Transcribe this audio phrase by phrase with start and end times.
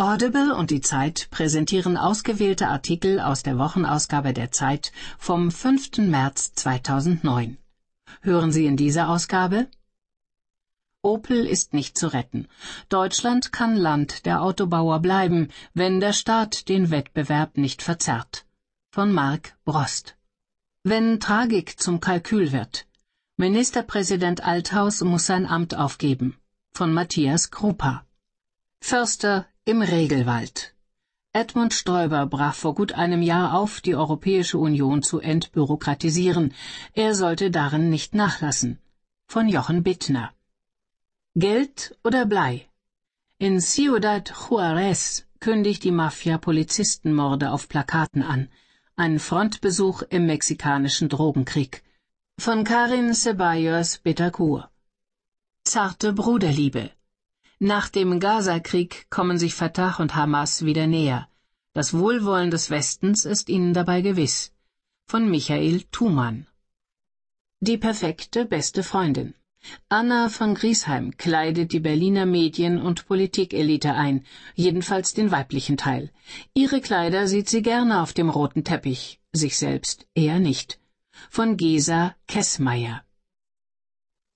[0.00, 5.98] Audible und die Zeit präsentieren ausgewählte Artikel aus der Wochenausgabe der Zeit vom 5.
[5.98, 7.58] März 2009.
[8.22, 9.68] Hören Sie in dieser Ausgabe
[11.02, 12.48] Opel ist nicht zu retten.
[12.88, 18.46] Deutschland kann Land der Autobauer bleiben, wenn der Staat den Wettbewerb nicht verzerrt.
[18.92, 20.16] Von Mark Brost.
[20.82, 22.86] Wenn Tragik zum Kalkül wird.
[23.36, 26.38] Ministerpräsident Althaus muss sein Amt aufgeben.
[26.72, 28.06] Von Matthias Krupa.
[28.80, 30.74] Förster im Regelwald.
[31.32, 36.52] Edmund Stoiber brach vor gut einem Jahr auf, die Europäische Union zu entbürokratisieren.
[36.92, 38.80] Er sollte darin nicht nachlassen.
[39.28, 40.32] Von Jochen Bittner.
[41.36, 42.66] Geld oder Blei?
[43.38, 48.48] In Ciudad Juarez kündigt die Mafia Polizistenmorde auf Plakaten an.
[48.96, 51.84] Ein Frontbesuch im mexikanischen Drogenkrieg.
[52.40, 54.68] Von Karin Ceballos Betancourt.
[55.62, 56.90] Zarte Bruderliebe.
[57.62, 61.28] Nach dem Gaza-Krieg kommen sich Fatah und Hamas wieder näher.
[61.74, 64.54] Das Wohlwollen des Westens ist ihnen dabei gewiss.
[65.06, 66.46] Von Michael Thumann.
[67.60, 69.34] Die perfekte beste Freundin.
[69.90, 74.24] Anna von Griesheim kleidet die Berliner Medien- und Politikelite ein,
[74.54, 76.10] jedenfalls den weiblichen Teil.
[76.54, 80.80] Ihre Kleider sieht sie gerne auf dem roten Teppich, sich selbst eher nicht.
[81.28, 83.04] Von Gesa Kessmeier.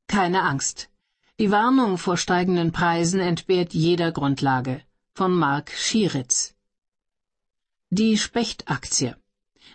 [0.09, 0.91] Keine Angst.
[1.41, 4.83] Die Warnung vor steigenden Preisen entbehrt jeder Grundlage.
[5.15, 6.55] Von Mark Schieritz.
[7.91, 9.17] Die Spechtaktie.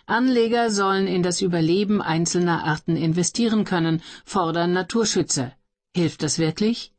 [0.06, 5.52] Anleger sollen in das Überleben einzelner Arten investieren können, fordern Naturschützer.
[5.94, 6.94] Hilft das wirklich?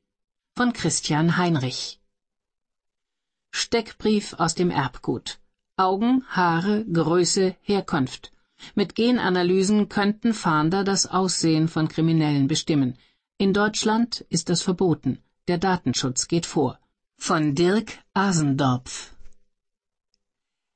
[0.56, 2.00] Von Christian Heinrich.
[3.50, 5.40] Steckbrief aus dem Erbgut.
[5.76, 8.32] Augen, Haare, Größe, Herkunft.
[8.76, 12.96] Mit Genanalysen könnten Fahnder das Aussehen von Kriminellen bestimmen.
[13.44, 15.18] In Deutschland ist das verboten.
[15.48, 16.78] Der Datenschutz geht vor.
[17.18, 19.16] Von Dirk Asendorpf.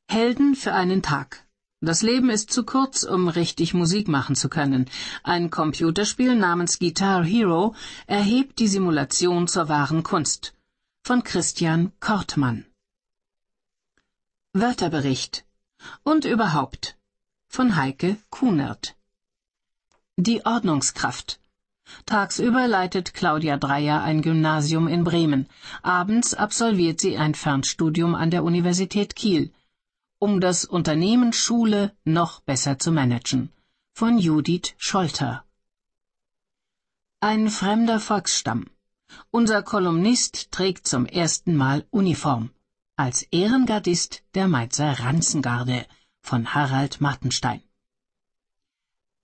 [0.08, 1.46] Helden für einen Tag.
[1.80, 4.90] Das Leben ist zu kurz, um richtig Musik machen zu können.
[5.22, 7.76] Ein Computerspiel namens Guitar Hero
[8.08, 10.56] erhebt die Simulation zur wahren Kunst.
[11.04, 12.66] Von Christian Kortmann.
[14.54, 15.46] Wörterbericht.
[16.02, 16.98] Und überhaupt.
[17.48, 18.96] Von Heike Kunert.
[20.18, 21.40] Die Ordnungskraft.
[22.06, 25.48] Tagsüber leitet Claudia Dreyer ein Gymnasium in Bremen.
[25.82, 29.52] Abends absolviert sie ein Fernstudium an der Universität Kiel.
[30.20, 33.50] Um das Unternehmen Schule noch besser zu managen.
[33.94, 35.44] Von Judith Scholter.
[37.22, 38.68] Ein fremder Volksstamm.
[39.32, 42.52] Unser Kolumnist trägt zum ersten Mal Uniform.
[42.98, 45.86] Als Ehrengardist der Mainzer Ranzengarde
[46.22, 47.62] von Harald Martenstein.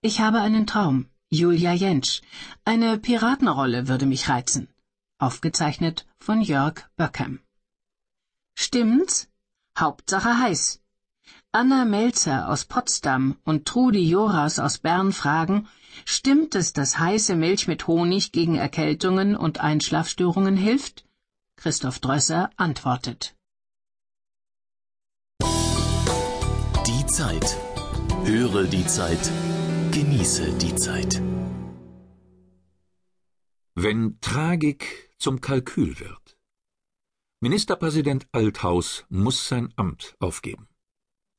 [0.02, 2.22] Ich habe einen Traum, Julia Jentsch.
[2.66, 4.68] Eine Piratenrolle würde mich reizen.
[5.18, 7.40] Aufgezeichnet von Jörg Böckham.
[8.54, 9.30] Stimmt's?
[9.80, 10.82] Hauptsache heiß.
[11.54, 15.70] Anna Melzer aus Potsdam und Trudi Joras aus Bern fragen,
[16.04, 21.06] stimmt es, dass heiße Milch mit Honig gegen Erkältungen und Einschlafstörungen hilft?
[21.56, 23.36] Christoph Drösser antwortet.
[26.88, 27.58] Die Zeit.
[28.26, 29.32] Höre die Zeit.
[29.92, 31.22] Genieße die Zeit.
[33.76, 36.38] Wenn Tragik zum Kalkül wird.
[37.42, 40.70] Ministerpräsident Althaus muss sein Amt aufgeben.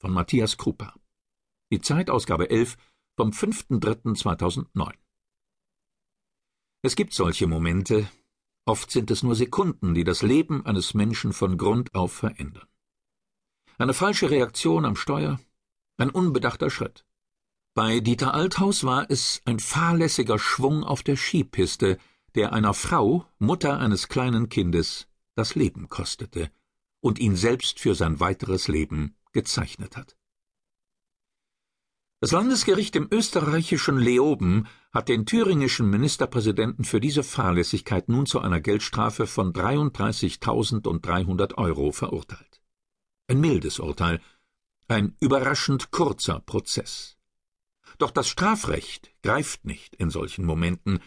[0.03, 0.95] Von Matthias Krupa.
[1.73, 2.77] Die Zeitausgabe 11
[3.17, 4.93] vom 5.3.2009.
[6.83, 8.07] Es gibt solche Momente,
[8.67, 12.69] oft sind es nur Sekunden, die das Leben eines Menschen von Grund auf verändern.
[13.79, 15.41] Eine falsche Reaktion am Steuer,
[15.97, 17.07] ein unbedachter Schritt.
[17.75, 21.97] Bei Dieter Althaus war es ein fahrlässiger Schwung auf der Skipiste,
[22.35, 26.51] der einer Frau, Mutter eines kleinen Kindes, das Leben kostete
[27.01, 30.19] und ihn selbst für sein weiteres Leben gezeichnet hat.
[32.21, 38.61] Das Landesgericht im österreichischen Leoben hat den thüringischen Ministerpräsidenten für diese Fahrlässigkeit nun zu einer
[38.61, 42.61] Geldstrafe von 33.300 Euro verurteilt.
[43.29, 44.21] Ein mildes Urteil,
[44.89, 47.17] ein überraschend kurzer Prozess.
[47.99, 51.01] Doch das Strafrecht greift nicht in solchen Momenten.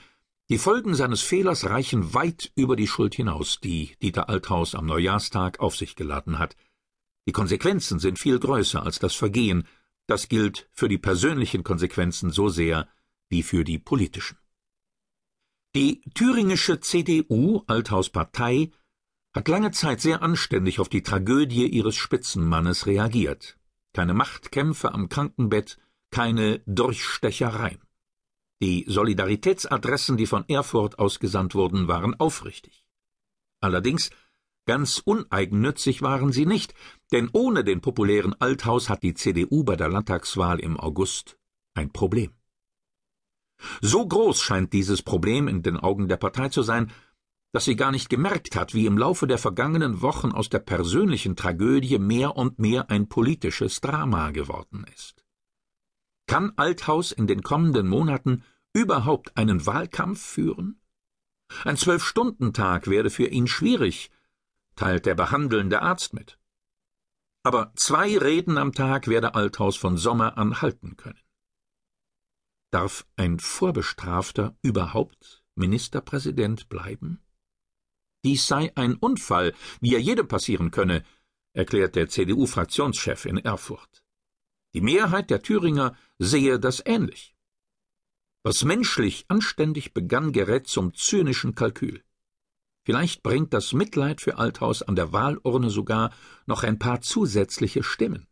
[0.50, 5.60] Die Folgen seines Fehlers reichen weit über die Schuld hinaus, die Dieter Althaus am Neujahrstag
[5.60, 6.56] auf sich geladen hat.
[7.28, 9.68] Die Konsequenzen sind viel größer als das Vergehen.
[10.06, 12.88] Das gilt für die persönlichen Konsequenzen so sehr
[13.30, 14.38] wie für die politischen.
[15.74, 18.72] Die thüringische CDU, Althaus Partei,
[19.34, 23.58] hat lange Zeit sehr anständig auf die Tragödie ihres Spitzenmannes reagiert.
[23.92, 25.78] Keine Machtkämpfe am Krankenbett,
[26.16, 27.82] keine Durchstechereien.
[28.62, 32.86] Die Solidaritätsadressen, die von Erfurt ausgesandt wurden, waren aufrichtig.
[33.60, 34.12] Allerdings
[34.68, 36.74] Ganz uneigennützig waren sie nicht,
[37.12, 41.38] denn ohne den populären Althaus hat die CDU bei der Landtagswahl im August
[41.76, 42.32] ein Problem.
[43.82, 46.92] So groß scheint dieses Problem in den Augen der Partei zu sein,
[47.54, 51.36] dass sie gar nicht gemerkt hat, wie im Laufe der vergangenen Wochen aus der persönlichen
[51.36, 55.25] Tragödie mehr und mehr ein politisches Drama geworden ist.
[56.28, 58.44] Kann Althaus in den kommenden Monaten
[58.74, 60.82] überhaupt einen Wahlkampf führen?
[61.64, 64.10] Ein Zwölf-Stunden-Tag werde für ihn schwierig,
[64.76, 66.40] teilt der behandelnde Arzt mit.
[67.44, 71.20] Aber zwei Reden am Tag werde Althaus von Sommer an halten können.
[72.72, 77.22] Darf ein Vorbestrafter überhaupt Ministerpräsident bleiben?
[78.26, 81.06] Dies sei ein Unfall, wie er jedem passieren könne,
[81.54, 84.05] erklärt der CDU-Fraktionschef in Erfurt.
[84.76, 87.34] Die Mehrheit der Thüringer sehe das ähnlich.
[88.44, 92.04] Was menschlich anständig begann, gerät zum zynischen Kalkül.
[92.84, 96.14] Vielleicht bringt das Mitleid für Althaus an der Wahlurne sogar
[96.46, 98.28] noch ein paar zusätzliche Stimmen.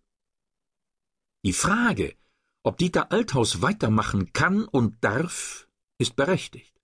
[1.46, 2.14] Die Frage,
[2.62, 6.78] ob Dieter Althaus weitermachen kann und darf, ist berechtigt.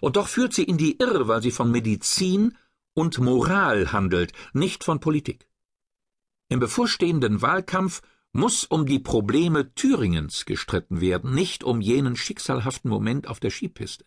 [0.00, 2.56] Und doch führt sie in die Irre, weil sie von Medizin
[2.94, 5.46] und Moral handelt, nicht von Politik.
[6.48, 8.00] Im bevorstehenden Wahlkampf
[8.32, 14.04] muss um die Probleme Thüringens gestritten werden, nicht um jenen schicksalhaften Moment auf der Skipiste.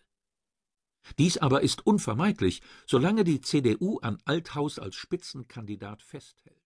[1.18, 6.63] Dies aber ist unvermeidlich, solange die CDU an Althaus als Spitzenkandidat festhält.